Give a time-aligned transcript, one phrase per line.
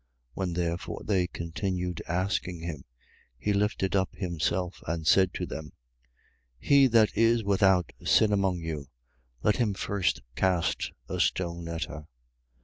[0.31, 0.31] 8:7.
[0.33, 2.85] When therefore they continued asking him,
[3.37, 5.73] he lifted up himself and said to them:
[6.57, 8.87] He that is without sin among you,
[9.43, 12.07] let him first cast a stone at her.